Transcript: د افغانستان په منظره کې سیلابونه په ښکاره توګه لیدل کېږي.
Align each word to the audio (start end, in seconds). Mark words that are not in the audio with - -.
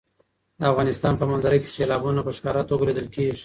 د 0.59 0.61
افغانستان 0.71 1.13
په 1.21 1.25
منظره 1.31 1.57
کې 1.61 1.73
سیلابونه 1.77 2.21
په 2.23 2.31
ښکاره 2.37 2.61
توګه 2.69 2.83
لیدل 2.89 3.07
کېږي. 3.15 3.39